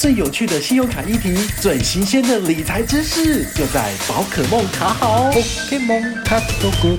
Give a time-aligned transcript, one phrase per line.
[0.00, 5.30] 最有趣的信用卡议题，最新鲜的理财知识，就在宝可梦卡好。
[5.30, 6.98] Pokemon 卡 so good。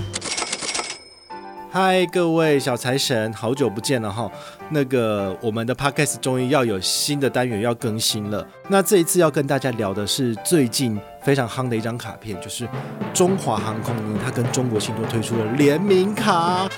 [1.71, 4.29] 嗨，各位小财神，好久不见了哈。
[4.69, 8.47] 那个，我们的 Podcast 终于要有新的单元要更新了。
[8.67, 12.69] 那这一次要跟大家聊的是最近非常夯的一张卡片，就是
[13.15, 16.69] 中华航空呢，它跟中国信托推出了联名卡。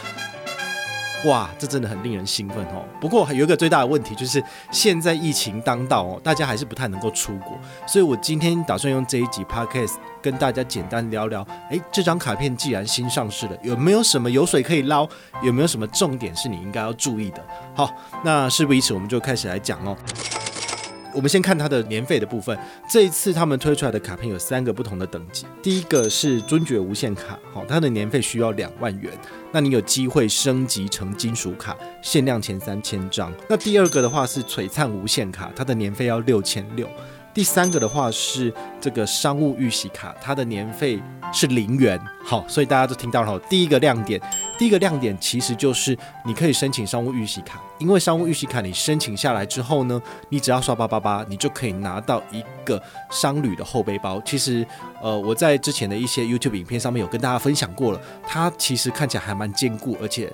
[1.26, 2.84] 哇，这真的很令人兴奋哦。
[3.00, 7.58] 不过有一个最大的问题，就是现在疫情当道哦，大家还是不太能够出国。
[7.88, 11.48] 所以我今天打算用这一集 Podcast 跟大家简单聊聊。
[11.70, 15.08] 诶，这张卡片既然新上市了，有没有什么油水可以捞？
[15.42, 17.42] 有没有什么重点是你应该要注意的？
[17.74, 17.90] 好，
[18.24, 19.98] 那事不宜迟，我们就开始来讲哦。
[21.14, 22.58] 我们先看它的年费的部分。
[22.90, 25.46] 这一次他们推出来的卡片有三个不同的等级。
[25.62, 29.12] 第一个是尊爵无限卡，好，它的年费需要两万元，
[29.52, 33.32] 那你有机会升级成金属卡，限量前三千张。
[33.48, 36.88] 那第二个的话是璀璨无限卡，它的年费要六千六。
[37.34, 41.02] 第三个的话是这个商务预习卡，它的年费
[41.34, 42.00] 是零元。
[42.24, 43.40] 好，所以大家都听到了。
[43.50, 44.22] 第一个亮点，
[44.64, 54.22] 第一个亮点其实就是你可以申请商务预习卡，因为商务预习卡你申请下来之后呢，你只要刷八八八，你就可以拿到一个商旅的后背包。
[54.22, 54.66] 其实，
[55.02, 60.32] 呃，我在之前的一些 YouTube 影片上面有跟大家分享过了，它其实看起来还蛮坚固，而且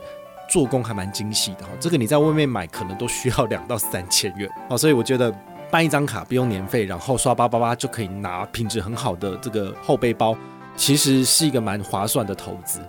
[0.47, 1.63] 做工还蛮精细的。
[1.63, 4.47] 哈，这个你在外面买可能都需要两到三千元。
[4.69, 5.33] 好，所以我觉得。
[5.71, 10.35] 办一张卡不用年费，然后刷八八八就可以拿品质很好的这个后背包，
[10.75, 12.79] 其实是一个蛮划算的投资。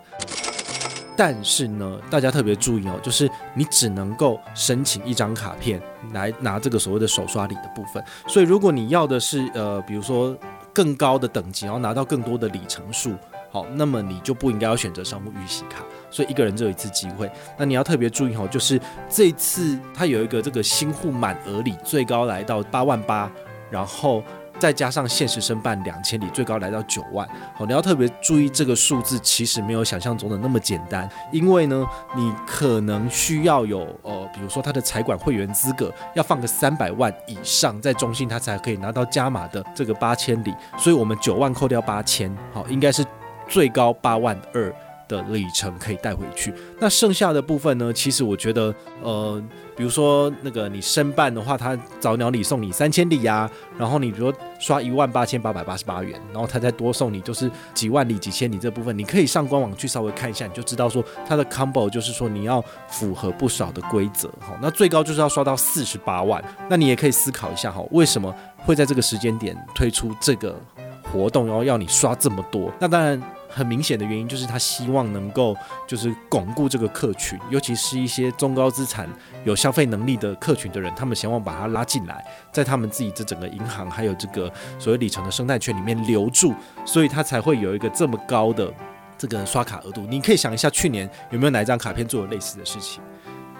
[1.22, 5.78] 但是呢，大家特别注意哦，就是你只能够申请一张卡片
[6.14, 8.02] 来拿这个所谓的首刷礼的部分。
[8.26, 10.34] 所以如果你要的是呃，比如说
[10.72, 13.12] 更高的等级，然后拿到更多的里程数。
[13.52, 17.30] 好，那么你就不应该要选择商务预习卡，所以一个人只有一次机会。
[17.58, 23.30] 那你要特别注意哦，就是这次它有一个这个新户满额礼，最高来到八万八，
[23.70, 24.24] 然后
[24.60, 27.26] 再加上限时申办两千里，最高来到九万。
[27.54, 31.84] 好，你要特别注意这个数字，其实没有想象中的那么简单，因为呢，
[32.14, 40.54] 你可能需要有呃，比如说他的财管会员资格要放个三百万以上，在中信他才可以拿到加码的这个八千里。
[40.78, 43.02] 所以我们九万扣掉八千，好，应该是。
[43.48, 44.72] 最高八万二
[45.10, 47.92] 的里程可以带回去，那剩下的部分呢？
[47.92, 48.72] 其实我觉得，
[49.02, 49.42] 呃，
[49.76, 64.56] 比如说那个你申办的话，他早鸟礼送你三千里呀，然后你比如说刷一万八千八百八十八元，然后他再多送你就是几万里、几千里这部分，你可以上官网去稍微看一下，你就知道说它的 combo 就是说你要符合不少的规则哈。
[64.62, 70.54] 那最高就是要刷到四十八万，那你也可以思考一下哈，为什么会在这个时间点推出这个
[71.02, 72.72] 活动，然后要你刷这么多？
[72.78, 73.20] 那当然。
[73.50, 75.56] 很明显的原因就是他希望能够
[75.86, 79.08] 就是巩固这个客群，尤其是一些中高资产、
[79.44, 88.72] 有消费能力的客群的人，他们希望把他拉进来，在他们自己这整个银行还有这个所谓里程的生态圈里面留住，所以他才会有一个这么高的
[89.18, 90.06] 这个刷卡额度。
[90.08, 93.02] 你可以想一下，去年有没有哪一张卡片做了类似的事情？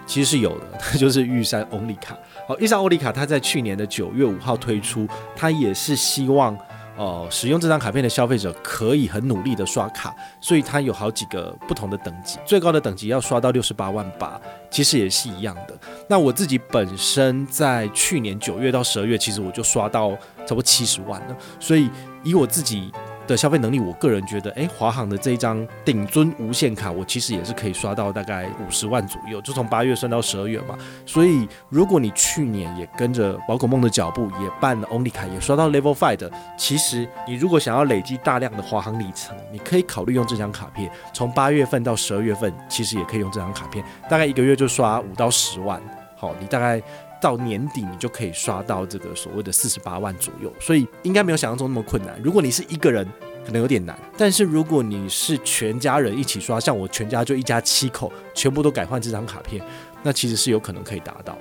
[0.07, 2.17] 其实是有的， 它就是玉山欧力卡。
[2.49, 6.57] 好，玉山欧力卡，它在去年的九月五号推出，它也是希望。
[7.01, 14.39] 哦，使用这张卡片的消费者可以很努力的刷卡，所以它有好几个不同的等级，最高的等级要刷到六十八万八，
[14.71, 15.75] 其实也是一样的。
[16.07, 20.11] 那我自己本身在去年九月到十二月，其实我就刷到
[20.45, 21.89] 差不多七十万了，所以
[22.23, 22.93] 以我自己。
[23.31, 30.77] 的消费能力，我个人觉得，哎，华航的这一张顶尊无限卡，我其实也是可以刷到大概五十万左右，就从八月算到十二月嘛。
[31.07, 45.81] 所以，如果你去年也跟着宝可梦的脚步，也办了 Only 卡，也刷到 Level Five 的，其实你如果想要累积大量的华航里程，你可以考虑用这张卡片，从八月份到十二月份，其实也可以用这张卡片，大概一个月就刷五到十万。
[46.21, 46.81] 好，你大概。
[47.23, 52.19] 到年底你就可以刷到这个所谓的四十八万左右，所以应该没有想象中那么困难。
[52.25, 53.07] 如果你是一个人，
[53.45, 59.63] 可能有点难，但是如果你是全家人一起刷，像我全家就一家七口，全部都改换这张卡片，
[60.03, 61.41] 那其实是有可能可以达到的。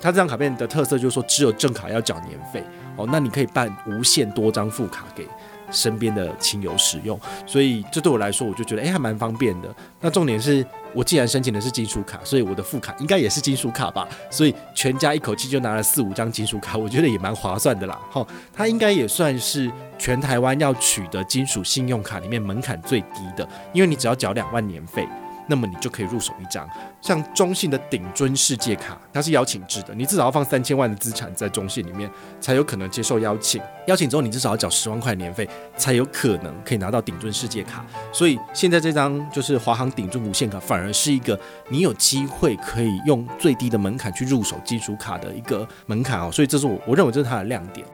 [0.00, 2.62] 它这张卡片的特色就是说，只有正卡要缴年费
[2.96, 5.26] 哦，那你可以办无限多张副卡给
[5.72, 9.74] 身边的亲友使用，所以这对我来说，我就觉得诶，还蛮方便的。
[10.00, 10.64] 那重点是
[10.94, 14.08] 我既然申请的是金属卡，所以我的副卡应该也是金属卡吧？
[14.30, 17.98] 所以全家一口气就拿了四五张金属卡，我觉得也蛮划算的啦。
[18.10, 25.08] 哈，它应该也算是全台湾要取得金属信用卡里面门槛最低的，因为你只要缴两万年费，
[25.46, 26.68] 那么你就可以入手一张。
[27.00, 32.10] 像中信的顶尊世界卡，它是邀请制的，你至少要放三千万的资产在中信里面，
[32.40, 33.60] 才有可能接受邀请。
[33.86, 37.84] 邀请之后，你至少要缴十万块年费，才有可能可以拿到顶尊世界卡。
[38.12, 46.30] 所以现在这张就是华航顶尊无限卡，反而是一个你有机会可以用最低的门槛去入手基础卡的一个门槛哦。
[46.30, 47.84] 所以这是我我认为这是它的亮点。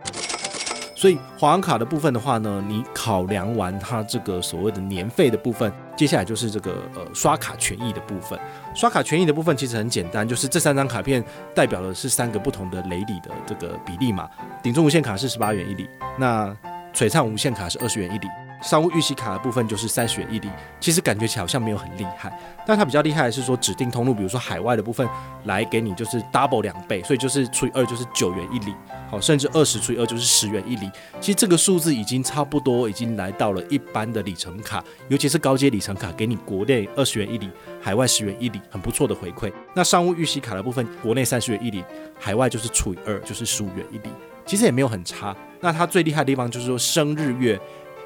[0.99, 8.37] 所以华航卡的部分的话呢，你考量完它这个所谓的年费的部分，接下来就是这个呃刷卡权益的部分。
[8.75, 11.25] 刷卡权益的部分其实很简单，就是这三张卡片
[11.55, 14.29] 代表的是三个不同的雷里的这个比例嘛。
[14.61, 16.53] 顶中无限卡是十八元一里，那
[16.93, 18.27] 璀璨无限卡是二十元一里。
[18.61, 20.49] 商务预习卡的部分就是三十元一里，
[20.81, 22.33] 其实感觉起来好像没有很厉害，
[22.67, 25.09] 但它比较厉害的是说指定通路，比如说海外的部分
[25.45, 28.75] 来给你就是 double 两倍，所以就是除以二就是九元一里，
[29.09, 30.91] 好，甚至二十除以二就是十元一里。
[31.21, 37.49] 其实这个数字已经差不多已经来到了一般的里程卡，尤其是高阶里程卡，给你国内二十元一里，
[37.81, 39.53] 海外十元一里，很不错的回馈。
[39.73, 41.85] 那商务预习卡的部分，国内三十元一里，
[42.19, 44.09] 海外就是除以二就是十五元一里，
[44.45, 45.35] 其实也没有很差。
[45.61, 47.59] 那它最厉害的地方就是说生日月。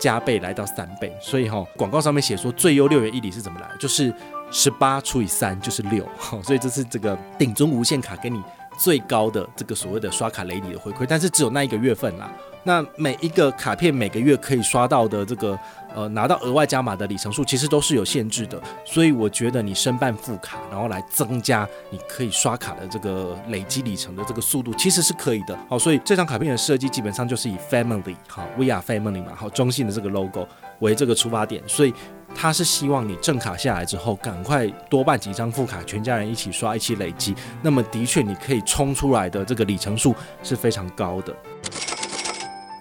[0.03, 3.77] 加倍来到三倍，所以哈、广告上面写说最优六元一里是怎么来的？
[3.77, 4.13] 就是
[4.51, 6.05] 十八除以三就是六，
[6.43, 8.43] 所以这是这个顶尊无限卡给你
[8.77, 12.29] 最高的这个所谓的刷卡雷里的回馈，但是只有那一个月份啦。
[12.65, 15.59] 那每一个卡片每个月可以刷到的这个
[15.95, 18.61] 呃拿到额外加码的里程数，其实都是有限制的。
[18.85, 25.59] 所以我觉得你申办副卡，然后来增加你可以刷卡的这个累积里程的这个速度，其实是可以的。
[25.69, 30.47] 好，所以这张卡片的设计基本上就是以 family 好，we are family 嘛，好，中信的这个 logo
[30.79, 31.93] 为这个出发点，所以
[32.35, 37.35] 他是希望你正卡下来之后，赶快多办几张副卡，全家人一起刷，一起累积。
[37.61, 41.35] 那么的确你可以冲出来的这个里程数是非常高的。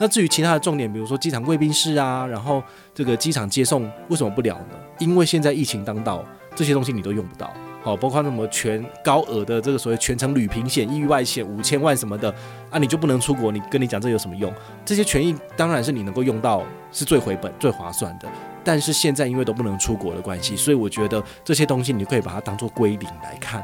[0.02, 2.62] 那至于其他的重点，比如说机场贵宾室啊，然后
[2.92, 4.76] 这个机场接送为什么不了呢？
[4.98, 6.26] 因为现在疫情当道，
[6.56, 7.54] 这些东西你都用不到。
[7.84, 12.34] 好，包括什么全高额的这个所谓全程旅平险、意外险五千万什么的
[12.72, 13.52] 啊，你就不能出国？
[13.52, 14.52] 你跟你讲这有什么用？
[14.84, 18.28] 这些权益当然是你能够用到，是最回本、最划算的。
[18.64, 23.64] 但是现在因为都不能出国的关系，所以我觉得这些东西你可以把它当做归零来看。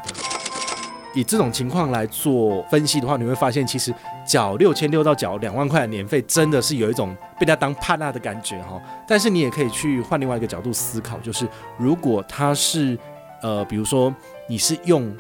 [1.15, 3.91] 以这种情况来做分析的话，你会发现其实
[4.27, 8.79] 缴六千六到缴两万块的年费，真的是有一种被他当帕纳的感觉哈。
[9.07, 11.47] 但是你也可以去换另外一个角度思考，就是
[11.77, 12.97] 如果他是
[13.41, 14.13] 呃，比如说
[14.49, 15.15] 你是用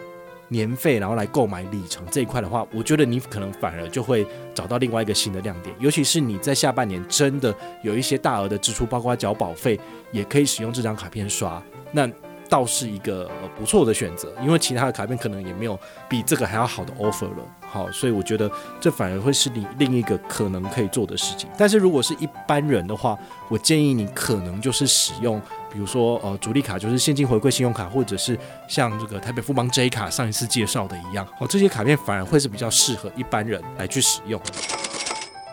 [0.49, 5.75] 年费然后来购买里程这一块的话，我觉得你可能反而就会找到另外一个新的亮点。
[5.79, 9.79] 尤其是你在下半年真的有一些大额的支出，包括缴保费，
[10.11, 11.61] 也可以使用这张卡片刷。
[11.91, 12.09] 那
[12.49, 15.79] 倒是一个呃不错的选择，因为其他的卡片可能也没有
[16.09, 17.43] 比这个还要好的 offer 了。
[17.69, 18.49] 好，所以我觉得
[18.79, 21.49] 这反而会是你另一个可能可以做的事情。
[21.57, 23.17] 但是如果是一般人的话，
[23.49, 25.41] 我建议你可能就是使用，
[25.71, 28.39] 比如说呃，主力卡就是现金回馈信用卡，或者是
[28.69, 34.41] 像这个台北富邦 J 卡上一次介绍的一样，哦，这些卡片反而会是比较适合一般人来去使用。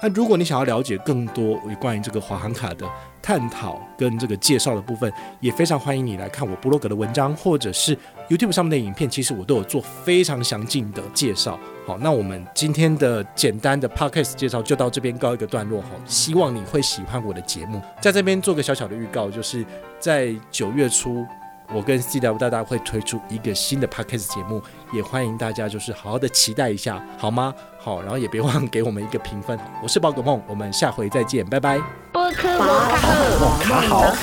[0.00, 2.87] 那如果你想要了解更多有关于这个华航卡的
[3.25, 5.11] 探讨跟这个介绍的部分，
[5.41, 7.97] 也非常欢迎你来看我部落格的文章，或者是
[8.29, 11.59] YouTube 上面的影片，其实我都有做非常详尽的介绍。
[11.87, 15.81] 好，那我们今天的简单的 Podcast 介绍就到这边告一个段落。
[15.81, 19.65] 好，希望你会喜欢我的节目，在这边做个小小的预告，就是
[19.99, 21.26] 在九月初。
[21.72, 24.62] 我跟 CW 大大会推出一个新的 Podcast 节目，
[24.93, 27.52] 也欢迎大家就是好好的期待一下，好吗？
[27.78, 29.58] 好，然后也别忘给我们一个评分。
[29.82, 31.78] 我是宝可梦，我们下回再见，拜拜。
[32.12, 34.14] 宝可梦卡好，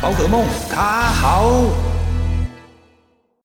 [0.00, 1.91] 宝可梦卡好。